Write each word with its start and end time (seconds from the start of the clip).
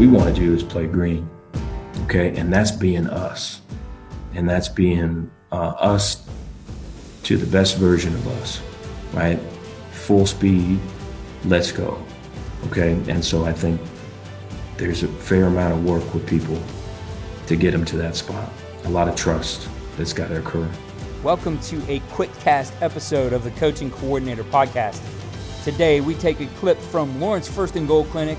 We 0.00 0.06
want 0.06 0.34
to 0.34 0.40
do 0.40 0.54
is 0.54 0.62
play 0.62 0.86
green, 0.86 1.28
okay? 2.04 2.34
And 2.34 2.50
that's 2.50 2.70
being 2.70 3.06
us. 3.06 3.60
And 4.32 4.48
that's 4.48 4.66
being 4.66 5.30
uh, 5.52 5.74
us 5.76 6.26
to 7.24 7.36
the 7.36 7.44
best 7.44 7.76
version 7.76 8.14
of 8.14 8.26
us, 8.28 8.62
right? 9.12 9.38
Full 9.92 10.24
speed, 10.24 10.80
let's 11.44 11.70
go, 11.70 12.02
okay? 12.68 12.92
And 13.08 13.22
so 13.22 13.44
I 13.44 13.52
think 13.52 13.78
there's 14.78 15.02
a 15.02 15.08
fair 15.08 15.44
amount 15.44 15.74
of 15.74 15.84
work 15.84 16.14
with 16.14 16.26
people 16.26 16.58
to 17.46 17.54
get 17.54 17.72
them 17.72 17.84
to 17.84 17.98
that 17.98 18.16
spot. 18.16 18.50
A 18.84 18.88
lot 18.88 19.06
of 19.06 19.16
trust 19.16 19.68
that's 19.98 20.14
got 20.14 20.28
to 20.28 20.38
occur. 20.38 20.66
Welcome 21.22 21.60
to 21.64 21.92
a 21.92 21.98
quick 22.12 22.32
cast 22.38 22.72
episode 22.80 23.34
of 23.34 23.44
the 23.44 23.50
Coach 23.50 23.82
and 23.82 23.92
Coordinator 23.92 24.44
Podcast. 24.44 25.02
Today, 25.62 26.00
we 26.00 26.14
take 26.14 26.40
a 26.40 26.46
clip 26.56 26.78
from 26.78 27.20
Lauren's 27.20 27.48
First 27.48 27.76
and 27.76 27.86
Goal 27.86 28.06
Clinic 28.06 28.38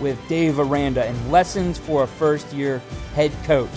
with 0.00 0.18
Dave 0.28 0.58
Aranda 0.58 1.04
and 1.04 1.32
lessons 1.32 1.78
for 1.78 2.02
a 2.02 2.06
first 2.06 2.52
year 2.52 2.80
head 3.14 3.32
coach. 3.44 3.68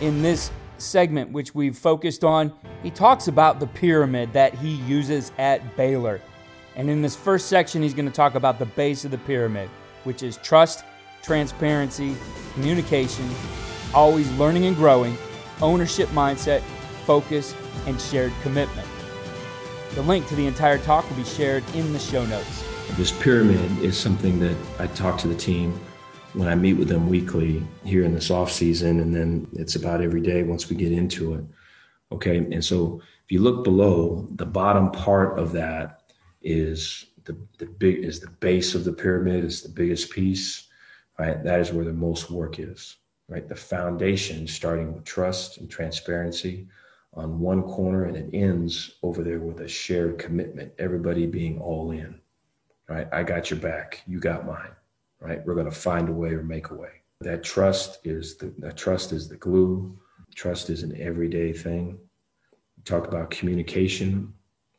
In 0.00 0.22
this 0.22 0.50
segment, 0.78 1.30
which 1.32 1.54
we've 1.54 1.76
focused 1.76 2.24
on, 2.24 2.52
he 2.82 2.90
talks 2.90 3.28
about 3.28 3.60
the 3.60 3.66
pyramid 3.66 4.32
that 4.32 4.54
he 4.54 4.76
uses 4.82 5.32
at 5.38 5.76
Baylor. 5.76 6.20
And 6.76 6.88
in 6.88 7.02
this 7.02 7.16
first 7.16 7.48
section, 7.48 7.82
he's 7.82 7.94
going 7.94 8.06
to 8.06 8.14
talk 8.14 8.34
about 8.34 8.58
the 8.58 8.66
base 8.66 9.04
of 9.04 9.10
the 9.10 9.18
pyramid, 9.18 9.68
which 10.04 10.22
is 10.22 10.36
trust, 10.38 10.84
transparency, 11.22 12.16
communication, 12.54 13.28
always 13.94 14.30
learning 14.32 14.66
and 14.66 14.76
growing, 14.76 15.16
ownership 15.60 16.08
mindset, 16.10 16.60
focus, 17.04 17.54
and 17.86 18.00
shared 18.00 18.32
commitment. 18.42 18.86
The 19.94 20.02
link 20.02 20.26
to 20.28 20.36
the 20.36 20.46
entire 20.46 20.78
talk 20.78 21.08
will 21.08 21.16
be 21.16 21.24
shared 21.24 21.64
in 21.74 21.92
the 21.92 21.98
show 21.98 22.24
notes. 22.26 22.64
This 22.96 23.12
pyramid 23.12 23.78
is 23.80 23.96
something 23.96 24.40
that 24.40 24.56
I 24.80 24.88
talk 24.88 25.18
to 25.20 25.28
the 25.28 25.34
team 25.34 25.78
when 26.32 26.48
I 26.48 26.56
meet 26.56 26.74
with 26.74 26.88
them 26.88 27.08
weekly 27.08 27.62
here 27.84 28.04
in 28.04 28.12
this 28.12 28.30
off 28.30 28.50
season, 28.50 29.00
and 29.00 29.14
then 29.14 29.46
it's 29.52 29.76
about 29.76 30.00
every 30.00 30.20
day 30.20 30.42
once 30.42 30.68
we 30.68 30.74
get 30.74 30.90
into 30.90 31.34
it. 31.34 31.44
Okay, 32.10 32.38
and 32.38 32.64
so 32.64 33.00
if 33.24 33.30
you 33.30 33.40
look 33.40 33.62
below, 33.62 34.26
the 34.32 34.46
bottom 34.46 34.90
part 34.90 35.38
of 35.38 35.52
that 35.52 36.12
is 36.42 37.06
the 37.24 37.36
the 37.58 37.66
big 37.66 38.04
is 38.04 38.18
the 38.18 38.30
base 38.40 38.74
of 38.74 38.84
the 38.84 38.92
pyramid 38.92 39.44
is 39.44 39.62
the 39.62 39.68
biggest 39.68 40.10
piece, 40.10 40.66
right? 41.18 41.42
That 41.44 41.60
is 41.60 41.72
where 41.72 41.84
the 41.84 41.92
most 41.92 42.30
work 42.30 42.58
is, 42.58 42.96
right? 43.28 43.46
The 43.48 43.54
foundation, 43.54 44.48
starting 44.48 44.92
with 44.92 45.04
trust 45.04 45.58
and 45.58 45.70
transparency 45.70 46.66
on 47.14 47.38
one 47.38 47.62
corner, 47.62 48.06
and 48.06 48.16
it 48.16 48.30
ends 48.32 48.96
over 49.02 49.22
there 49.22 49.40
with 49.40 49.60
a 49.60 49.68
shared 49.68 50.18
commitment, 50.18 50.72
everybody 50.78 51.26
being 51.26 51.60
all 51.60 51.92
in 51.92 52.20
right? 52.88 53.06
I 53.12 53.22
got 53.22 53.50
your 53.50 53.60
back, 53.60 54.02
you 54.06 54.18
got 54.18 54.46
mine, 54.46 54.72
right? 55.20 55.44
We're 55.44 55.54
going 55.54 55.70
to 55.70 55.72
find 55.72 56.08
a 56.08 56.12
way 56.12 56.30
or 56.30 56.42
make 56.42 56.70
a 56.70 56.74
way. 56.74 57.02
That 57.20 57.42
trust 57.42 57.98
is 58.04 58.36
the 58.36 58.54
that 58.58 58.76
trust 58.76 59.12
is 59.12 59.28
the 59.28 59.36
glue. 59.36 59.98
Trust 60.34 60.70
is 60.70 60.82
an 60.82 60.96
everyday 61.00 61.52
thing. 61.52 61.98
We 62.76 62.82
talk 62.84 63.08
about 63.08 63.30
communication, 63.30 64.32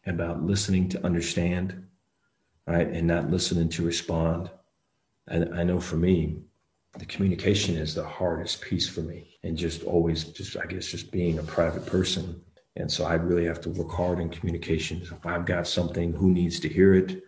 about 0.06 0.42
listening 0.44 0.88
to 0.90 1.06
understand, 1.06 1.86
right, 2.66 2.88
and 2.88 3.06
not 3.06 3.30
listening 3.30 3.68
to 3.70 3.86
respond. 3.86 4.50
And 5.28 5.54
I 5.54 5.64
know 5.64 5.82
for 5.82 5.98
me, 5.98 6.38
the 6.98 7.06
communication 7.06 7.76
is 7.76 7.94
the 7.94 8.06
hardest 8.06 8.62
piece 8.62 8.88
for 8.88 9.02
me, 9.02 9.38
and 9.44 9.58
just 9.58 9.84
always, 9.84 10.24
just 10.24 10.56
I 10.56 10.66
guess, 10.66 10.88
just 10.88 11.12
being 11.12 11.40
a 11.40 11.44
private 11.44 11.86
person. 11.86 12.42
And 12.78 12.90
so 12.90 13.04
I 13.04 13.16
really 13.16 13.46
have 13.46 13.60
to 13.62 13.70
work 13.70 13.92
hard 13.92 14.20
in 14.20 14.30
communications. 14.30 15.12
If 15.12 15.26
I've 15.26 15.46
got 15.46 15.68
something, 15.68 16.14
who 16.14 16.32
needs 16.32 16.62
to 16.62 16.70
hear 16.70 16.94
it? 16.94 17.22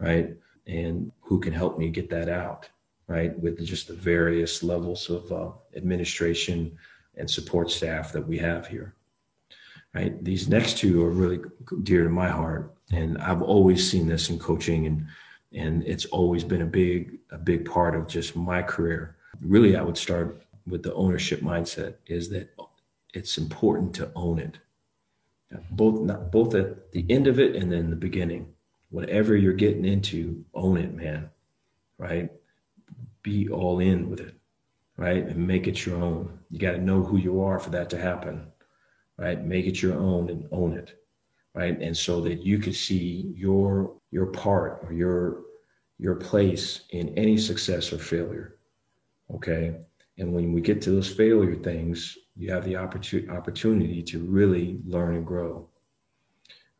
Right? 0.00 0.34
And 0.66 1.12
who 1.20 1.38
can 1.38 1.52
help 1.52 1.78
me 1.78 1.90
get 1.90 2.10
that 2.10 2.28
out, 2.28 2.68
right? 3.06 3.38
With 3.38 3.64
just 3.64 3.86
the 3.86 3.94
various 3.94 4.62
levels 4.62 5.08
of 5.10 5.30
uh, 5.30 5.50
administration 5.76 6.76
and 7.16 7.30
support 7.30 7.70
staff 7.70 8.12
that 8.12 8.26
we 8.26 8.38
have 8.38 8.66
here, 8.66 8.94
right? 9.94 10.22
These 10.24 10.48
next 10.48 10.78
two 10.78 11.04
are 11.04 11.10
really 11.10 11.40
dear 11.82 12.04
to 12.04 12.10
my 12.10 12.28
heart, 12.28 12.74
and 12.92 13.18
I've 13.18 13.42
always 13.42 13.88
seen 13.88 14.08
this 14.08 14.30
in 14.30 14.38
coaching, 14.38 14.86
and 14.86 15.06
and 15.52 15.82
it's 15.84 16.06
always 16.06 16.44
been 16.44 16.62
a 16.62 16.66
big 16.66 17.18
a 17.30 17.38
big 17.38 17.68
part 17.68 17.94
of 17.94 18.08
just 18.08 18.36
my 18.36 18.62
career. 18.62 19.16
Really, 19.40 19.76
I 19.76 19.82
would 19.82 19.98
start 19.98 20.42
with 20.66 20.82
the 20.82 20.94
ownership 20.94 21.40
mindset: 21.40 21.96
is 22.06 22.30
that 22.30 22.54
it's 23.12 23.36
important 23.36 23.94
to 23.96 24.12
own 24.14 24.38
it, 24.38 24.58
both 25.72 26.00
not 26.00 26.30
both 26.30 26.54
at 26.54 26.92
the 26.92 27.04
end 27.10 27.26
of 27.26 27.38
it 27.40 27.56
and 27.56 27.70
then 27.70 27.90
the 27.90 27.96
beginning 27.96 28.54
whatever 28.90 29.36
you're 29.36 29.52
getting 29.52 29.84
into, 29.84 30.44
own 30.54 30.76
it, 30.76 30.94
man. 30.94 31.30
Right? 31.98 32.30
Be 33.22 33.48
all 33.48 33.80
in 33.80 34.10
with 34.10 34.20
it. 34.20 34.34
Right? 34.96 35.24
And 35.24 35.46
make 35.46 35.66
it 35.66 35.86
your 35.86 36.02
own. 36.02 36.38
You 36.50 36.58
got 36.58 36.72
to 36.72 36.78
know 36.78 37.02
who 37.02 37.16
you 37.16 37.42
are 37.42 37.58
for 37.58 37.70
that 37.70 37.88
to 37.90 37.98
happen. 37.98 38.46
Right? 39.16 39.42
Make 39.42 39.66
it 39.66 39.80
your 39.80 39.94
own 39.94 40.28
and 40.28 40.46
own 40.52 40.76
it. 40.76 41.00
Right? 41.54 41.80
And 41.80 41.96
so 41.96 42.20
that 42.22 42.44
you 42.44 42.58
can 42.58 42.72
see 42.72 43.32
your 43.34 43.94
your 44.10 44.26
part 44.26 44.80
or 44.82 44.92
your 44.92 45.42
your 45.98 46.16
place 46.16 46.82
in 46.90 47.16
any 47.16 47.36
success 47.36 47.92
or 47.92 47.98
failure. 47.98 48.56
Okay? 49.34 49.76
And 50.18 50.34
when 50.34 50.52
we 50.52 50.60
get 50.60 50.82
to 50.82 50.90
those 50.90 51.10
failure 51.10 51.54
things, 51.54 52.18
you 52.36 52.52
have 52.52 52.64
the 52.64 52.76
opportunity 52.76 53.28
opportunity 53.28 54.02
to 54.02 54.18
really 54.20 54.80
learn 54.84 55.14
and 55.14 55.26
grow 55.26 55.69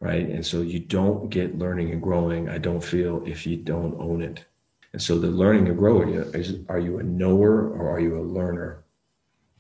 right? 0.01 0.27
And 0.27 0.45
so 0.45 0.63
you 0.63 0.81
don't 0.81 1.29
get 1.29 1.59
learning 1.59 1.93
and 1.93 2.03
growing, 2.03 2.49
I 2.49 2.59
don't 2.59 2.83
feel, 2.83 3.23
if 3.27 3.47
you 3.47 3.57
don't 3.57 4.01
own 4.01 4.23
it. 4.23 4.45
And 4.93 5.01
so 5.01 5.19
the 5.19 5.29
learning 5.29 5.69
and 5.69 5.79
growing 5.79 6.15
is 6.15 6.59
are 6.69 6.81
you 6.81 6.99
a 6.99 7.03
knower 7.03 7.69
or 7.69 7.91
are 7.91 8.01
you 8.01 8.19
a 8.19 8.25
learner? 8.25 8.83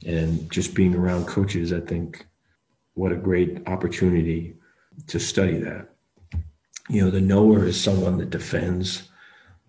And 0.04 0.50
just 0.50 0.74
being 0.74 0.94
around 0.94 1.26
coaches, 1.26 1.72
I 1.72 1.80
think 1.80 2.26
what 2.94 3.12
a 3.12 3.16
great 3.16 3.68
opportunity 3.68 4.56
to 5.06 5.20
study 5.20 5.58
that. 5.58 5.88
You 6.88 7.04
know, 7.04 7.10
the 7.10 7.20
knower 7.20 7.66
is 7.66 7.80
someone 7.80 8.18
that 8.18 8.30
defends. 8.30 9.08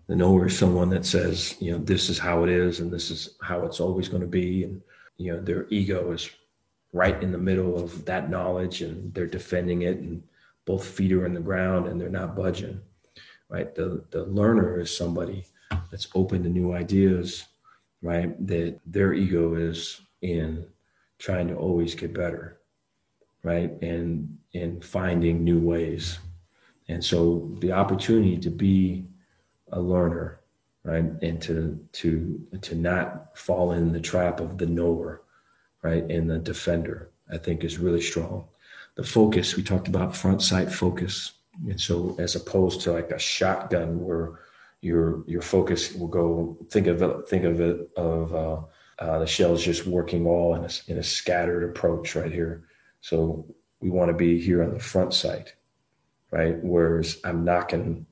The 0.08 0.16
knower 0.16 0.46
is 0.46 0.58
someone 0.58 0.90
that 0.90 1.04
says, 1.04 1.54
you 1.60 1.70
know, 1.70 1.78
this 1.78 2.08
is 2.08 2.18
how 2.18 2.42
it 2.42 2.50
is 2.50 2.80
and 2.80 2.90
this 2.90 3.10
is 3.10 3.36
how 3.40 3.64
it's 3.64 3.78
always 3.78 4.08
going 4.08 4.22
to 4.22 4.26
be. 4.26 4.64
And, 4.64 4.82
you 5.18 5.32
know, 5.32 5.40
their 5.40 5.68
ego 5.68 6.10
is 6.12 6.28
right 6.92 7.22
in 7.22 7.30
the 7.30 7.38
middle 7.38 7.80
of 7.80 8.04
that 8.06 8.28
knowledge 8.28 8.82
and 8.82 9.14
they're 9.14 9.26
defending 9.26 9.82
it 9.82 9.98
and 9.98 10.22
both 10.64 10.86
feet 10.86 11.12
are 11.12 11.26
in 11.26 11.34
the 11.34 11.40
ground 11.40 11.88
and 11.88 12.00
they're 12.00 12.08
not 12.08 12.36
budging, 12.36 12.80
right? 13.48 13.74
The, 13.74 14.04
the 14.10 14.24
learner 14.24 14.80
is 14.80 14.96
somebody 14.96 15.46
that's 15.90 16.08
open 16.14 16.42
to 16.42 16.48
new 16.48 16.72
ideas, 16.72 17.44
right? 18.00 18.34
That 18.46 18.80
their 18.86 19.12
ego 19.12 19.54
is 19.54 20.00
in 20.22 20.66
trying 21.18 21.48
to 21.48 21.54
always 21.54 21.94
get 21.94 22.14
better, 22.14 22.60
right? 23.42 23.70
And 23.82 24.38
and 24.54 24.84
finding 24.84 25.42
new 25.42 25.58
ways. 25.58 26.18
And 26.88 27.02
so 27.02 27.56
the 27.60 27.72
opportunity 27.72 28.36
to 28.38 28.50
be 28.50 29.06
a 29.72 29.80
learner, 29.80 30.40
right? 30.84 31.04
And 31.22 31.40
to 31.42 31.78
to 31.92 32.40
to 32.60 32.74
not 32.74 33.36
fall 33.36 33.72
in 33.72 33.92
the 33.92 34.00
trap 34.00 34.40
of 34.40 34.58
the 34.58 34.66
knower, 34.66 35.22
right? 35.82 36.04
And 36.10 36.30
the 36.30 36.38
defender 36.38 37.10
I 37.30 37.38
think 37.38 37.64
is 37.64 37.78
really 37.78 38.02
strong. 38.02 38.46
The 38.94 39.04
focus, 39.04 39.56
we 39.56 39.62
talked 39.62 39.88
about 39.88 40.14
front 40.16 40.42
sight 40.42 40.70
focus. 40.70 41.32
And 41.68 41.80
so 41.80 42.16
as 42.18 42.34
opposed 42.34 42.80
to 42.82 42.92
like 42.92 43.10
a 43.10 43.18
shotgun 43.18 44.00
where 44.02 44.40
your 44.82 45.22
your 45.26 45.42
focus 45.42 45.94
will 45.94 46.08
go 46.08 46.58
think 46.70 46.88
of 46.88 47.02
it 47.02 47.28
think 47.28 47.44
of 47.44 47.60
it 47.60 47.88
of 47.96 48.34
uh, 48.34 48.60
uh, 48.98 49.18
the 49.20 49.26
shells 49.26 49.64
just 49.64 49.86
working 49.86 50.26
all 50.26 50.54
in 50.54 50.64
a, 50.64 50.70
in 50.88 50.98
a 50.98 51.02
scattered 51.02 51.64
approach 51.64 52.14
right 52.14 52.32
here. 52.32 52.64
So 53.00 53.46
we 53.80 53.90
want 53.90 54.10
to 54.10 54.16
be 54.16 54.40
here 54.40 54.62
on 54.62 54.74
the 54.74 54.80
front 54.80 55.14
sight, 55.14 55.54
right? 56.30 56.56
Whereas 56.62 57.18
I'm 57.24 57.44
knocking 57.44 58.06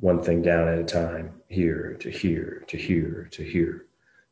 one 0.00 0.22
thing 0.22 0.42
down 0.42 0.68
at 0.68 0.78
a 0.78 0.84
time, 0.84 1.40
here 1.48 1.96
to 2.00 2.10
here 2.10 2.64
to 2.68 2.76
here 2.76 3.28
to 3.32 3.42
here. 3.42 3.86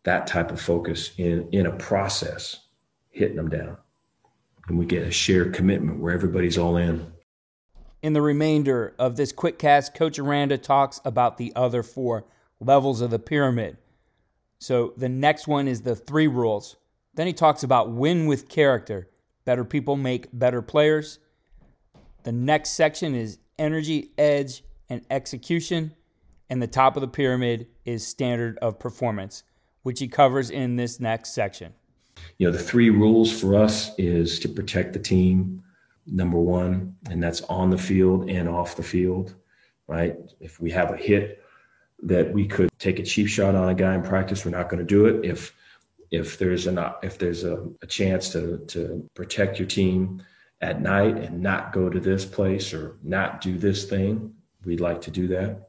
That 0.04 0.26
type 0.26 0.50
of 0.50 0.60
focus 0.60 1.12
in 1.16 1.48
in 1.50 1.66
a 1.66 1.76
process, 1.76 2.60
hitting 3.10 3.36
them 3.36 3.48
down, 3.48 3.78
and 4.70 4.78
we 4.78 4.86
get 4.86 5.02
a 5.02 5.10
shared 5.10 5.52
commitment 5.52 5.98
where 5.98 6.14
everybody's 6.14 6.56
all 6.56 6.76
in. 6.76 7.12
In 8.02 8.12
the 8.12 8.22
remainder 8.22 8.94
of 9.00 9.16
this 9.16 9.32
quick 9.32 9.58
cast, 9.58 9.94
Coach 9.94 10.16
Aranda 10.16 10.56
talks 10.58 11.00
about 11.04 11.38
the 11.38 11.52
other 11.56 11.82
four 11.82 12.24
levels 12.60 13.00
of 13.00 13.10
the 13.10 13.18
pyramid. 13.18 13.78
So 14.60 14.94
the 14.96 15.08
next 15.08 15.48
one 15.48 15.66
is 15.66 15.82
the 15.82 15.96
three 15.96 16.28
rules. 16.28 16.76
Then 17.14 17.26
he 17.26 17.32
talks 17.32 17.64
about 17.64 17.90
win 17.90 18.26
with 18.26 18.48
character. 18.48 19.10
Better 19.44 19.64
people 19.64 19.96
make 19.96 20.28
better 20.32 20.62
players. 20.62 21.18
The 22.22 22.30
next 22.30 22.70
section 22.70 23.16
is 23.16 23.40
energy, 23.58 24.12
edge, 24.16 24.62
and 24.88 25.04
execution. 25.10 25.96
And 26.48 26.62
the 26.62 26.68
top 26.68 26.96
of 26.96 27.00
the 27.00 27.08
pyramid 27.08 27.66
is 27.84 28.06
standard 28.06 28.56
of 28.58 28.78
performance, 28.78 29.42
which 29.82 29.98
he 29.98 30.06
covers 30.06 30.48
in 30.48 30.76
this 30.76 31.00
next 31.00 31.34
section. 31.34 31.74
You 32.38 32.46
know, 32.46 32.52
the 32.52 32.62
three 32.62 32.90
rules 32.90 33.38
for 33.38 33.54
us 33.54 33.92
is 33.98 34.38
to 34.40 34.48
protect 34.48 34.92
the 34.92 34.98
team, 34.98 35.62
number 36.06 36.38
one, 36.38 36.96
and 37.10 37.22
that's 37.22 37.42
on 37.42 37.70
the 37.70 37.78
field 37.78 38.28
and 38.30 38.48
off 38.48 38.76
the 38.76 38.82
field, 38.82 39.34
right? 39.86 40.16
If 40.40 40.60
we 40.60 40.70
have 40.70 40.92
a 40.92 40.96
hit 40.96 41.42
that 42.02 42.32
we 42.32 42.46
could 42.46 42.70
take 42.78 42.98
a 42.98 43.02
cheap 43.02 43.28
shot 43.28 43.54
on 43.54 43.68
a 43.68 43.74
guy 43.74 43.94
in 43.94 44.02
practice, 44.02 44.44
we're 44.44 44.50
not 44.50 44.68
going 44.68 44.78
to 44.78 44.86
do 44.86 45.06
it. 45.06 45.24
If 45.24 45.54
if 46.10 46.38
there's 46.38 46.66
an 46.66 46.78
if 47.02 47.18
there's 47.18 47.44
a, 47.44 47.68
a 47.82 47.86
chance 47.86 48.30
to 48.30 48.58
to 48.68 49.08
protect 49.14 49.58
your 49.58 49.68
team 49.68 50.22
at 50.60 50.80
night 50.80 51.16
and 51.16 51.40
not 51.40 51.72
go 51.72 51.88
to 51.88 52.00
this 52.00 52.24
place 52.24 52.74
or 52.74 52.98
not 53.02 53.40
do 53.40 53.56
this 53.56 53.84
thing, 53.84 54.34
we'd 54.64 54.80
like 54.80 55.00
to 55.02 55.10
do 55.10 55.28
that. 55.28 55.68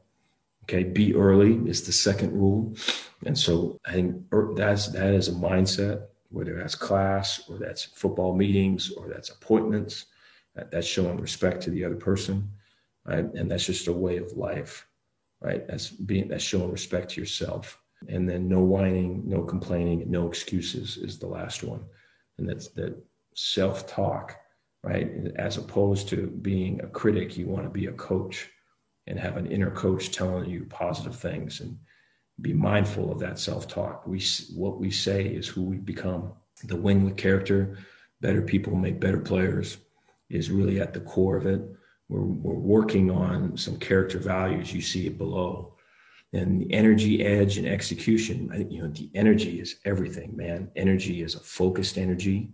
Okay, 0.64 0.84
be 0.84 1.14
early 1.14 1.54
is 1.68 1.82
the 1.82 1.92
second 1.92 2.32
rule, 2.32 2.74
and 3.26 3.36
so 3.36 3.80
I 3.84 3.92
think 3.92 4.22
er, 4.32 4.52
that's 4.54 4.88
that 4.88 5.14
is 5.14 5.28
a 5.28 5.32
mindset. 5.32 6.06
Whether 6.32 6.56
that's 6.56 6.74
class 6.74 7.42
or 7.48 7.58
that's 7.58 7.84
football 7.84 8.34
meetings 8.34 8.90
or 8.90 9.08
that's 9.08 9.30
appointments, 9.30 10.06
that, 10.54 10.70
that's 10.70 10.86
showing 10.86 11.20
respect 11.20 11.62
to 11.62 11.70
the 11.70 11.84
other 11.84 11.96
person, 11.96 12.50
right? 13.04 13.24
And 13.34 13.50
that's 13.50 13.66
just 13.66 13.88
a 13.88 13.92
way 13.92 14.16
of 14.16 14.32
life, 14.32 14.86
right? 15.40 15.66
That's 15.66 15.90
being 15.90 16.28
that's 16.28 16.44
showing 16.44 16.70
respect 16.70 17.10
to 17.12 17.20
yourself. 17.20 17.78
And 18.08 18.28
then 18.28 18.48
no 18.48 18.60
whining, 18.60 19.22
no 19.24 19.42
complaining, 19.42 20.10
no 20.10 20.26
excuses 20.26 20.96
is 20.96 21.18
the 21.18 21.28
last 21.28 21.62
one, 21.62 21.84
and 22.38 22.48
that's 22.48 22.68
that 22.70 23.00
self-talk, 23.34 24.36
right? 24.82 25.10
As 25.36 25.56
opposed 25.56 26.08
to 26.08 26.26
being 26.26 26.80
a 26.80 26.88
critic, 26.88 27.36
you 27.36 27.46
want 27.46 27.64
to 27.64 27.70
be 27.70 27.86
a 27.86 27.92
coach 27.92 28.50
and 29.06 29.18
have 29.18 29.36
an 29.36 29.46
inner 29.46 29.70
coach 29.70 30.10
telling 30.10 30.50
you 30.50 30.66
positive 30.68 31.16
things 31.16 31.60
and 31.60 31.78
be 32.40 32.52
mindful 32.52 33.12
of 33.12 33.18
that 33.20 33.38
self-talk. 33.38 34.06
We 34.06 34.22
what 34.54 34.78
we 34.78 34.90
say 34.90 35.26
is 35.26 35.46
who 35.46 35.62
we 35.62 35.76
become. 35.76 36.32
The 36.64 36.76
win 36.76 37.04
with 37.04 37.16
character, 37.16 37.78
better 38.20 38.42
people 38.42 38.74
make 38.74 39.00
better 39.00 39.20
players 39.20 39.78
is 40.30 40.50
really 40.50 40.80
at 40.80 40.94
the 40.94 41.00
core 41.00 41.36
of 41.36 41.46
it. 41.46 41.60
We're, 42.08 42.22
we're 42.22 42.54
working 42.54 43.10
on 43.10 43.56
some 43.56 43.76
character 43.78 44.18
values. 44.18 44.72
You 44.72 44.80
see 44.80 45.06
it 45.06 45.18
below. 45.18 45.74
And 46.32 46.62
the 46.62 46.72
energy, 46.72 47.22
edge, 47.22 47.58
and 47.58 47.66
execution. 47.66 48.66
You 48.70 48.82
know, 48.82 48.88
the 48.88 49.10
energy 49.14 49.60
is 49.60 49.76
everything, 49.84 50.34
man. 50.34 50.70
Energy 50.76 51.22
is 51.22 51.34
a 51.34 51.40
focused 51.40 51.98
energy, 51.98 52.50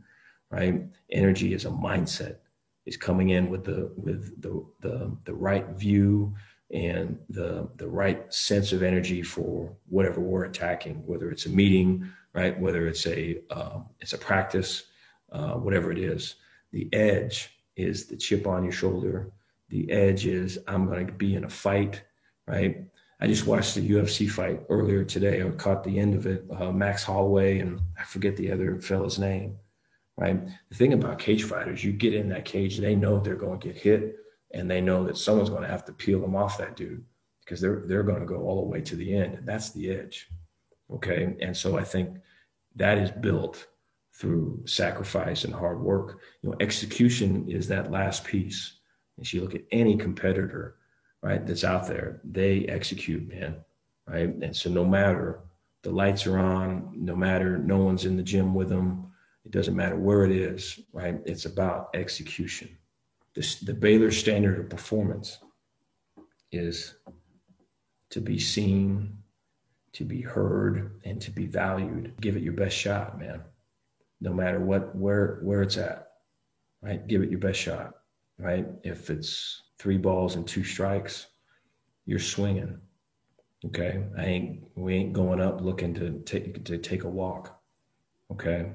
right? 0.50 0.82
Energy 1.12 1.54
is 1.54 1.64
a 1.64 1.70
mindset. 1.70 2.38
Is 2.86 2.96
coming 2.96 3.28
in 3.28 3.50
with 3.50 3.64
the 3.64 3.92
with 3.96 4.40
the 4.40 4.64
the, 4.80 5.14
the 5.24 5.34
right 5.34 5.68
view 5.76 6.34
and 6.70 7.18
the 7.30 7.68
the 7.76 7.88
right 7.88 8.32
sense 8.32 8.72
of 8.72 8.82
energy 8.82 9.22
for 9.22 9.74
whatever 9.88 10.20
we're 10.20 10.44
attacking, 10.44 11.06
whether 11.06 11.30
it's 11.30 11.46
a 11.46 11.50
meeting, 11.50 12.10
right? 12.34 12.58
Whether 12.58 12.86
it's 12.86 13.06
a 13.06 13.40
uh, 13.50 13.80
it's 14.00 14.12
a 14.12 14.18
practice, 14.18 14.84
uh, 15.32 15.54
whatever 15.54 15.90
it 15.90 15.98
is. 15.98 16.36
The 16.72 16.88
edge 16.92 17.50
is 17.76 18.06
the 18.06 18.16
chip 18.16 18.46
on 18.46 18.64
your 18.64 18.72
shoulder. 18.72 19.32
The 19.70 19.90
edge 19.90 20.26
is 20.26 20.58
I'm 20.66 20.86
going 20.86 21.06
to 21.06 21.12
be 21.12 21.34
in 21.34 21.44
a 21.44 21.48
fight, 21.48 22.02
right? 22.46 22.84
I 23.20 23.26
just 23.26 23.46
watched 23.46 23.74
the 23.74 23.88
UFC 23.90 24.30
fight 24.30 24.60
earlier 24.68 25.04
today. 25.04 25.42
I 25.42 25.50
caught 25.50 25.82
the 25.82 25.98
end 25.98 26.14
of 26.14 26.26
it. 26.26 26.44
Uh, 26.54 26.70
Max 26.70 27.02
Holloway 27.02 27.58
and 27.58 27.80
I 27.98 28.04
forget 28.04 28.36
the 28.36 28.52
other 28.52 28.80
fellow's 28.80 29.18
name, 29.18 29.56
right? 30.16 30.40
The 30.68 30.74
thing 30.76 30.92
about 30.92 31.18
cage 31.18 31.44
fighters, 31.44 31.82
you 31.82 31.92
get 31.92 32.14
in 32.14 32.28
that 32.28 32.44
cage, 32.44 32.78
they 32.78 32.94
know 32.94 33.18
they're 33.18 33.34
going 33.34 33.58
to 33.60 33.68
get 33.68 33.76
hit, 33.76 34.16
and 34.52 34.70
they 34.70 34.80
know 34.80 35.04
that 35.04 35.18
someone's 35.18 35.50
going 35.50 35.62
to 35.62 35.68
have 35.68 35.84
to 35.86 35.92
peel 35.92 36.20
them 36.20 36.36
off 36.36 36.58
that 36.58 36.76
dude 36.76 37.04
because 37.44 37.60
they're 37.60 37.82
they're 37.86 38.02
going 38.02 38.20
to 38.20 38.26
go 38.26 38.42
all 38.42 38.62
the 38.62 38.68
way 38.68 38.80
to 38.80 38.96
the 38.96 39.14
end, 39.14 39.34
and 39.34 39.46
that's 39.46 39.70
the 39.70 39.90
edge, 39.90 40.28
okay? 40.92 41.36
And 41.40 41.56
so 41.56 41.78
I 41.78 41.84
think 41.84 42.18
that 42.76 42.98
is 42.98 43.10
built 43.10 43.66
through 44.14 44.62
sacrifice 44.66 45.44
and 45.44 45.54
hard 45.54 45.80
work. 45.80 46.20
You 46.42 46.50
know, 46.50 46.56
execution 46.60 47.48
is 47.48 47.68
that 47.68 47.90
last 47.90 48.24
piece. 48.24 48.74
If 49.18 49.32
you 49.32 49.40
look 49.40 49.54
at 49.54 49.64
any 49.70 49.96
competitor, 49.96 50.76
right, 51.22 51.44
that's 51.46 51.64
out 51.64 51.86
there, 51.86 52.20
they 52.24 52.64
execute, 52.66 53.28
man, 53.28 53.56
right? 54.06 54.28
And 54.28 54.54
so 54.54 54.70
no 54.70 54.84
matter 54.84 55.40
the 55.82 55.90
lights 55.90 56.26
are 56.26 56.38
on, 56.38 56.92
no 56.94 57.16
matter 57.16 57.58
no 57.58 57.78
one's 57.78 58.04
in 58.04 58.16
the 58.16 58.22
gym 58.22 58.54
with 58.54 58.68
them, 58.68 59.10
it 59.44 59.50
doesn't 59.50 59.76
matter 59.76 59.96
where 59.96 60.24
it 60.24 60.32
is, 60.32 60.80
right? 60.92 61.20
It's 61.24 61.46
about 61.46 61.90
execution. 61.94 62.77
This, 63.38 63.60
the 63.60 63.72
Baylor 63.72 64.10
standard 64.10 64.58
of 64.58 64.68
performance 64.68 65.38
is 66.50 66.96
to 68.10 68.20
be 68.20 68.36
seen, 68.36 69.16
to 69.92 70.04
be 70.04 70.20
heard, 70.20 71.00
and 71.04 71.22
to 71.22 71.30
be 71.30 71.46
valued. 71.46 72.14
Give 72.20 72.36
it 72.36 72.42
your 72.42 72.54
best 72.54 72.76
shot, 72.76 73.16
man. 73.16 73.42
No 74.20 74.32
matter 74.32 74.58
what 74.58 74.92
where 74.96 75.38
where 75.42 75.62
it's 75.62 75.76
at 75.76 76.08
right? 76.82 77.06
Give 77.06 77.22
it 77.22 77.30
your 77.30 77.38
best 77.38 77.60
shot 77.60 77.94
right? 78.40 78.66
If 78.82 79.08
it's 79.08 79.62
three 79.78 79.98
balls 79.98 80.34
and 80.34 80.44
two 80.44 80.64
strikes 80.64 81.28
you're 82.06 82.18
swinging 82.18 82.76
okay? 83.66 84.02
I 84.16 84.24
ain't 84.24 84.64
we 84.74 84.94
ain't 84.94 85.12
going 85.12 85.40
up 85.40 85.60
looking 85.60 85.94
to 85.94 86.20
take 86.24 86.64
to 86.64 86.76
take 86.76 87.04
a 87.04 87.08
walk 87.08 87.60
okay? 88.32 88.72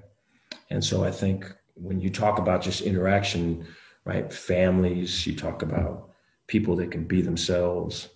And 0.70 0.82
so 0.82 1.04
i 1.04 1.12
think 1.12 1.52
when 1.76 2.00
you 2.00 2.10
talk 2.10 2.40
about 2.40 2.62
just 2.62 2.82
interaction 2.82 3.68
right? 4.06 4.32
Families 4.32 5.26
you 5.26 5.36
talk 5.36 5.62
about 5.62 6.10
people 6.48 6.76
that 6.78 6.92
can 6.92 7.06
be 7.06 7.22
themselves 7.22 8.10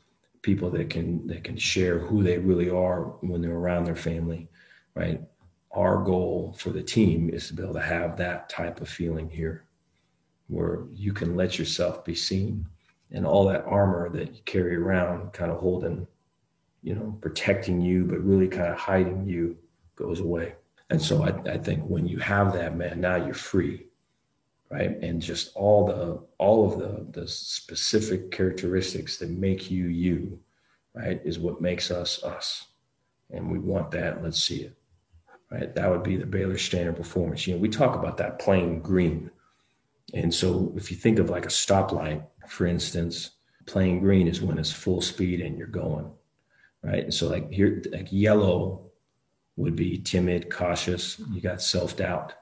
people 0.44 0.70
that 0.70 0.89
can 0.89 1.25
that 1.27 1.44
can 1.44 1.58
share 1.58 1.98
who 1.98 2.24
they 2.24 2.38
really 2.38 2.70
are 2.70 3.03
when 3.22 3.41
they're 3.41 3.56
around 3.56 3.84
their 3.84 3.96
family 3.96 4.48
right? 4.98 5.22
Our 5.72 6.03
goal 6.03 6.56
for 6.58 6.72
the 6.72 6.82
team 6.82 7.29
is 7.29 7.48
to 7.48 7.53
be 7.53 7.62
able 7.62 7.75
to 7.75 7.82
have 7.82 8.17
that 8.17 8.50
type 8.50 8.82
of 8.82 8.89
feeling 8.89 9.29
here 9.29 9.65
where 10.48 10.86
you 10.94 11.13
can 11.13 11.36
let 11.36 11.60
yourself 11.60 12.03
be 12.03 12.15
seen 12.15 12.65
and 13.12 13.25
all 13.25 13.46
that 13.48 13.65
armor 13.65 14.10
that 14.10 14.34
you 14.34 14.41
carry 14.46 14.75
around 14.75 15.34
kind 15.34 15.51
of 15.51 15.60
holding 15.60 16.08
you 16.82 16.96
know 16.96 17.17
protecting 17.22 17.79
you 17.79 18.06
but 18.06 18.20
really 18.24 18.48
kind 18.48 18.72
of 18.72 18.77
hiding 18.77 19.27
you 19.27 19.56
goes 19.96 20.20
away. 20.20 20.56
And 20.89 21.01
so 21.01 21.24
I, 21.24 21.51
I 21.51 21.58
think 21.58 21.84
when 21.84 22.08
you 22.08 22.17
have 22.17 22.53
that 22.53 22.75
man 22.75 23.00
now 23.00 23.15
you're 23.15 23.34
free 23.34 23.86
right 24.70 24.98
and 25.02 25.22
just 25.22 25.56
all 25.56 25.86
the 25.86 26.22
all 26.38 26.72
of 26.72 26.80
the 26.80 27.20
the 27.20 27.28
specific 27.28 28.32
characteristics 28.32 29.18
that 29.18 29.30
make 29.30 29.72
you 29.72 29.86
you 29.86 30.40
right 30.94 31.22
is 31.24 31.40
what 31.40 31.62
makes 31.62 31.92
us 31.92 32.24
us 32.24 32.68
and 33.32 33.52
we 33.52 33.60
want 33.60 33.92
that 33.92 34.24
let's 34.24 34.42
see 34.42 34.62
it 34.62 34.78
right? 35.52 35.74
That 35.76 35.90
would 35.90 36.04
be 36.04 36.18
the 36.18 36.26
Baylor 36.26 36.58
standard 36.58 36.96
performance. 36.96 37.48
You 37.48 37.56
know, 37.56 37.60
we 37.60 37.70
talk 37.70 37.96
about 37.96 38.18
that 38.18 38.40
playing 38.40 38.82
green. 38.82 39.32
And 40.14 40.34
so 40.34 40.74
if 40.76 40.92
you 40.92 40.98
think 40.98 41.20
of 41.20 41.30
like 41.30 41.46
a 41.46 41.50
stoplight, 41.50 42.26
for 42.48 42.66
instance, 42.66 43.32
playing 43.66 44.00
green 44.00 44.28
is 44.28 44.42
when 44.42 44.58
it's 44.58 44.72
full 44.72 45.02
speed 45.02 45.42
and 45.42 45.58
you're 45.58 45.68
going, 45.68 46.10
right? 46.82 47.04
And 47.04 47.14
so 47.14 47.28
like 47.28 47.52
here, 47.52 47.82
like 47.92 48.08
yellow 48.12 48.84
would 49.56 49.76
be 49.76 49.98
timid, 49.98 50.50
cautious. 50.50 51.20
You 51.32 51.42
got 51.42 51.62
self 51.62 51.98
doubt. 51.98 52.34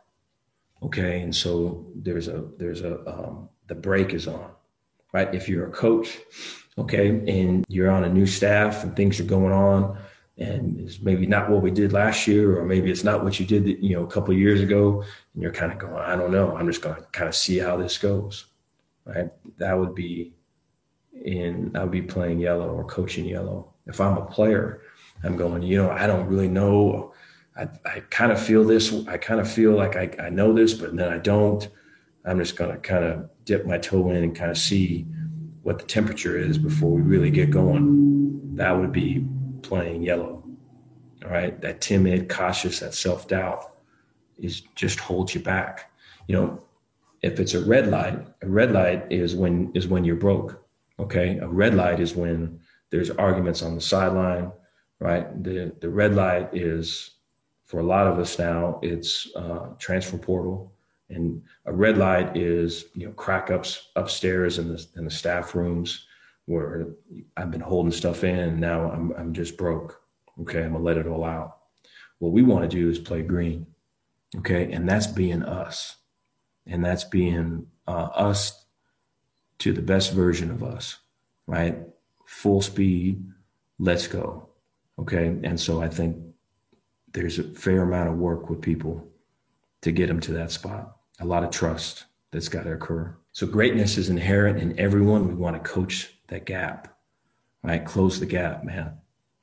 Okay. 0.83 1.21
And 1.21 1.35
so 1.35 1.85
there's 1.95 2.27
a, 2.27 2.45
there's 2.57 2.81
a, 2.81 2.99
um, 3.07 3.49
the 3.67 3.75
break 3.75 4.13
is 4.13 4.27
on, 4.27 4.51
right? 5.13 5.33
If 5.33 5.49
you're 5.49 5.67
a 5.67 5.71
coach, 5.71 6.19
okay, 6.77 7.09
and 7.09 7.65
you're 7.67 7.89
on 7.89 8.03
a 8.03 8.09
new 8.09 8.25
staff 8.25 8.83
and 8.83 8.95
things 8.95 9.19
are 9.19 9.23
going 9.23 9.53
on, 9.53 9.97
and 10.37 10.79
it's 10.81 10.99
maybe 10.99 11.25
not 11.25 11.49
what 11.49 11.61
we 11.61 11.71
did 11.71 11.93
last 11.93 12.27
year, 12.27 12.59
or 12.59 12.65
maybe 12.65 12.91
it's 12.91 13.03
not 13.05 13.23
what 13.23 13.39
you 13.39 13.45
did, 13.45 13.65
you 13.81 13.95
know, 13.95 14.03
a 14.03 14.07
couple 14.07 14.33
years 14.33 14.61
ago, 14.61 15.01
and 15.33 15.41
you're 15.41 15.53
kind 15.53 15.71
of 15.71 15.79
going, 15.79 15.95
I 15.95 16.15
don't 16.15 16.31
know. 16.31 16.55
I'm 16.55 16.67
just 16.67 16.81
going 16.81 16.95
to 16.95 17.01
kind 17.13 17.29
of 17.29 17.35
see 17.35 17.57
how 17.57 17.77
this 17.77 17.97
goes, 17.97 18.47
right? 19.05 19.29
That 19.57 19.79
would 19.79 19.95
be 19.95 20.33
in 21.23 21.71
I 21.75 21.83
would 21.83 21.91
be 21.91 22.01
playing 22.01 22.39
yellow 22.39 22.67
or 22.67 22.83
coaching 22.83 23.25
yellow. 23.25 23.73
If 23.87 24.01
I'm 24.01 24.17
a 24.17 24.25
player, 24.25 24.81
I'm 25.23 25.37
going, 25.37 25.63
you 25.63 25.77
know, 25.77 25.89
I 25.89 26.05
don't 26.05 26.27
really 26.27 26.49
know. 26.49 27.13
I, 27.57 27.67
I 27.85 27.99
kind 28.09 28.31
of 28.31 28.41
feel 28.41 28.63
this. 28.63 28.93
I 29.07 29.17
kind 29.17 29.39
of 29.39 29.49
feel 29.49 29.71
like 29.71 29.95
I, 29.95 30.09
I 30.19 30.29
know 30.29 30.53
this, 30.53 30.73
but 30.73 30.95
then 30.95 31.11
I 31.11 31.17
don't. 31.17 31.67
I'm 32.25 32.39
just 32.39 32.55
going 32.55 32.71
to 32.71 32.77
kind 32.77 33.05
of 33.05 33.29
dip 33.45 33.65
my 33.65 33.77
toe 33.77 34.09
in 34.09 34.17
and 34.17 34.35
kind 34.35 34.51
of 34.51 34.57
see 34.57 35.05
what 35.63 35.79
the 35.79 35.85
temperature 35.85 36.37
is 36.37 36.57
before 36.57 36.91
we 36.91 37.01
really 37.01 37.29
get 37.29 37.51
going. 37.51 38.55
That 38.55 38.71
would 38.71 38.91
be 38.91 39.25
playing 39.61 40.03
yellow. 40.03 40.43
All 41.23 41.31
right. 41.31 41.59
That 41.61 41.81
timid, 41.81 42.29
cautious, 42.29 42.79
that 42.79 42.93
self 42.93 43.27
doubt 43.27 43.73
is 44.37 44.61
just 44.75 44.99
holds 44.99 45.33
you 45.33 45.41
back. 45.41 45.91
You 46.27 46.35
know, 46.35 46.63
if 47.21 47.39
it's 47.39 47.53
a 47.53 47.65
red 47.65 47.87
light, 47.87 48.19
a 48.41 48.47
red 48.47 48.71
light 48.71 49.11
is 49.11 49.35
when 49.35 49.71
is 49.73 49.87
when 49.87 50.03
you're 50.03 50.15
broke. 50.15 50.63
Okay. 50.99 51.37
A 51.37 51.47
red 51.47 51.73
light 51.73 51.99
is 51.99 52.15
when 52.15 52.59
there's 52.91 53.09
arguments 53.11 53.61
on 53.63 53.75
the 53.75 53.81
sideline, 53.81 54.51
right? 54.99 55.43
The 55.43 55.73
the 55.79 55.89
red 55.89 56.15
light 56.15 56.49
is 56.53 57.14
for 57.65 57.79
a 57.79 57.83
lot 57.83 58.07
of 58.07 58.19
us 58.19 58.37
now, 58.37 58.79
it's 58.81 59.27
uh, 59.35 59.69
transfer 59.79 60.17
portal. 60.17 60.71
And 61.09 61.41
a 61.65 61.73
red 61.73 61.97
light 61.97 62.35
is, 62.35 62.85
you 62.95 63.05
know, 63.07 63.13
crack 63.13 63.51
ups 63.51 63.89
upstairs 63.95 64.57
in 64.57 64.69
the 64.69 64.85
in 64.95 65.05
the 65.05 65.11
staff 65.11 65.53
rooms 65.53 66.07
where 66.45 66.87
I've 67.37 67.51
been 67.51 67.61
holding 67.61 67.91
stuff 67.91 68.23
in 68.23 68.37
and 68.37 68.59
now 68.59 68.91
I'm, 68.91 69.11
I'm 69.17 69.33
just 69.33 69.57
broke. 69.57 70.01
Okay. 70.41 70.63
I'm 70.63 70.73
gonna 70.73 70.83
let 70.83 70.97
it 70.97 71.07
all 71.07 71.23
out. 71.23 71.57
What 72.19 72.31
we 72.31 72.43
want 72.43 72.69
to 72.69 72.75
do 72.75 72.89
is 72.89 72.99
play 72.99 73.21
green. 73.21 73.67
Okay. 74.37 74.71
And 74.71 74.87
that's 74.87 75.07
being 75.07 75.43
us. 75.43 75.97
And 76.67 76.83
that's 76.83 77.03
being 77.03 77.67
uh, 77.87 78.09
us 78.13 78.65
to 79.59 79.71
the 79.73 79.81
best 79.81 80.11
version 80.11 80.49
of 80.49 80.63
us, 80.63 80.97
right? 81.45 81.77
Full 82.25 82.61
speed. 82.61 83.23
Let's 83.77 84.07
go. 84.07 84.49
Okay. 84.99 85.27
And 85.43 85.59
so 85.59 85.81
I 85.81 85.87
think 85.87 86.17
there's 87.15 87.39
a 87.39 87.43
fair 87.43 87.81
amount 87.81 88.09
of 88.09 88.17
work 88.17 88.49
with 88.49 88.61
people 88.61 89.07
to 89.81 89.91
get 89.91 90.07
them 90.07 90.19
to 90.19 90.33
that 90.33 90.51
spot. 90.51 90.97
A 91.21 91.25
lot 91.25 91.43
of 91.43 91.49
trust 91.49 92.05
that's 92.31 92.49
got 92.49 92.63
to 92.63 92.73
occur. 92.73 93.15
So 93.31 93.47
greatness 93.47 93.97
is 93.97 94.09
inherent 94.09 94.59
in 94.59 94.77
everyone. 94.77 95.27
We 95.27 95.33
want 95.33 95.55
to 95.55 95.69
coach 95.69 96.13
that 96.27 96.45
gap, 96.45 96.97
right? 97.63 97.85
Close 97.85 98.19
the 98.19 98.25
gap, 98.25 98.65
man, 98.65 98.97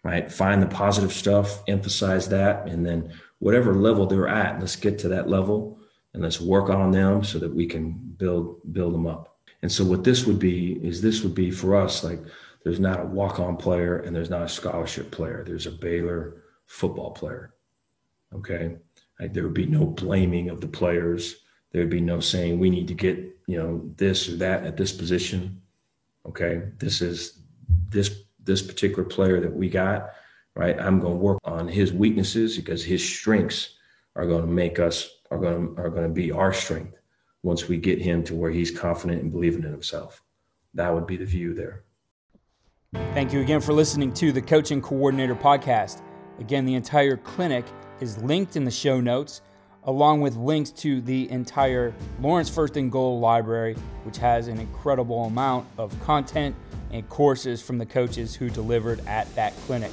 right? 0.04 0.30
Find 0.30 0.62
the 0.62 0.66
positive 0.66 1.12
stuff, 1.12 1.62
emphasize 1.66 2.28
that, 2.28 2.68
and 2.68 2.84
then 2.84 3.12
whatever 3.38 3.74
level 3.74 4.06
they're 4.06 4.28
at, 4.28 4.60
let's 4.60 4.76
get 4.76 4.98
to 5.00 5.08
that 5.08 5.30
level 5.30 5.78
and 6.12 6.22
let's 6.22 6.40
work 6.40 6.68
on 6.68 6.90
them 6.90 7.24
so 7.24 7.38
that 7.38 7.54
we 7.54 7.66
can 7.66 7.92
build 7.92 8.60
build 8.74 8.92
them 8.92 9.06
up. 9.06 9.38
And 9.62 9.72
so 9.72 9.82
what 9.82 10.04
this 10.04 10.26
would 10.26 10.38
be 10.38 10.74
is 10.86 11.00
this 11.00 11.22
would 11.22 11.34
be 11.34 11.50
for 11.50 11.74
us 11.74 12.04
like 12.04 12.20
there's 12.64 12.80
not 12.80 13.00
a 13.00 13.04
walk-on 13.04 13.56
player 13.56 13.98
and 13.98 14.14
there's 14.14 14.30
not 14.30 14.42
a 14.42 14.48
scholarship 14.48 15.10
player. 15.10 15.42
There's 15.46 15.66
a 15.66 15.70
Baylor 15.70 16.42
football 16.66 17.12
player. 17.12 17.54
Okay. 18.34 18.76
There 19.18 19.44
would 19.44 19.54
be 19.54 19.66
no 19.66 19.86
blaming 19.86 20.50
of 20.50 20.60
the 20.60 20.68
players. 20.68 21.36
There 21.70 21.82
would 21.82 21.90
be 21.90 22.00
no 22.00 22.18
saying 22.20 22.58
we 22.58 22.70
need 22.70 22.88
to 22.88 22.94
get, 22.94 23.16
you 23.46 23.56
know, 23.56 23.88
this 23.96 24.28
or 24.28 24.36
that 24.36 24.64
at 24.64 24.76
this 24.76 24.92
position 24.92 25.62
okay, 26.26 26.62
this 26.78 27.00
is 27.00 27.40
this 27.88 28.22
this 28.44 28.62
particular 28.62 29.04
player 29.04 29.40
that 29.40 29.54
we 29.54 29.68
got, 29.68 30.10
right? 30.56 30.78
I'm 30.78 30.98
going 30.98 31.14
to 31.14 31.18
work 31.18 31.38
on 31.44 31.68
his 31.68 31.92
weaknesses 31.92 32.56
because 32.56 32.84
his 32.84 33.06
strengths 33.06 33.76
are 34.16 34.26
going 34.26 34.42
to 34.42 34.50
make 34.50 34.78
us 34.78 35.08
are 35.30 35.38
going 35.38 35.74
to, 35.74 35.80
are 35.80 35.90
going 35.90 36.02
to 36.02 36.12
be 36.12 36.32
our 36.32 36.52
strength 36.52 36.98
once 37.42 37.68
we 37.68 37.76
get 37.76 38.00
him 38.00 38.22
to 38.24 38.34
where 38.34 38.50
he's 38.50 38.70
confident 38.70 39.22
and 39.22 39.32
believing 39.32 39.64
in 39.64 39.70
himself. 39.70 40.22
That 40.74 40.92
would 40.92 41.06
be 41.06 41.16
the 41.16 41.24
view 41.24 41.54
there. 41.54 41.84
Thank 43.14 43.32
you 43.32 43.40
again 43.40 43.60
for 43.60 43.72
listening 43.72 44.12
to 44.14 44.32
the 44.32 44.42
Coach 44.42 44.70
and 44.70 44.82
Coordinator 44.82 45.34
podcast. 45.34 46.02
Again, 46.38 46.66
the 46.66 46.74
entire 46.74 47.16
clinic 47.16 47.64
is 48.02 48.18
linked 48.18 48.56
in 48.56 48.64
the 48.64 48.70
show 48.70 49.00
notes 49.00 49.40
along 49.84 50.20
with 50.20 50.36
links 50.36 50.70
to 50.70 51.00
the 51.00 51.30
entire 51.30 51.94
Lauren's 52.20 52.50
First 52.50 52.76
and 52.76 52.90
Goal 52.90 53.20
library, 53.20 53.74
which 54.04 54.16
has 54.18 54.48
an 54.48 54.58
incredible 54.58 55.24
amount 55.24 55.66
of 55.78 55.98
content 56.00 56.54
and 56.92 57.08
courses 57.08 57.62
from 57.62 57.78
the 57.78 57.86
coaches 57.86 58.34
who 58.34 58.50
delivered 58.50 59.04
at 59.06 59.32
that 59.34 59.56
clinic. 59.66 59.90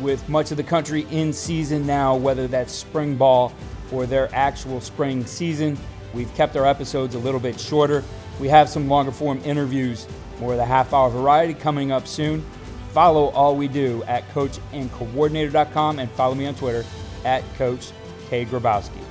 With 0.00 0.28
much 0.28 0.50
of 0.50 0.56
the 0.56 0.62
country 0.62 1.06
in 1.10 1.32
season 1.32 1.86
now, 1.86 2.16
whether 2.16 2.46
that's 2.46 2.72
spring 2.72 3.16
ball 3.16 3.52
or 3.92 4.04
their 4.04 4.32
actual 4.34 4.80
spring 4.80 5.24
season, 5.26 5.78
we've 6.12 6.32
kept 6.34 6.56
our 6.56 6.66
episodes 6.66 7.14
a 7.14 7.18
little 7.18 7.40
bit 7.40 7.58
shorter. 7.58 8.04
We 8.38 8.48
have 8.48 8.68
some 8.68 8.88
longer 8.88 9.12
form 9.12 9.40
interviews, 9.44 10.06
more 10.38 10.52
of 10.52 10.58
the 10.58 10.66
half 10.66 10.92
hour 10.92 11.08
variety 11.08 11.54
coming 11.54 11.90
up 11.90 12.06
soon. 12.06 12.44
Follow 12.96 13.26
all 13.32 13.54
we 13.54 13.68
do 13.68 14.02
at 14.04 14.26
coachandcoordinator.com 14.30 15.98
and 15.98 16.10
follow 16.12 16.34
me 16.34 16.46
on 16.46 16.54
Twitter 16.54 16.82
at 17.26 17.44
Coach 17.56 17.92
K. 18.30 18.46
Grabowski. 18.46 19.02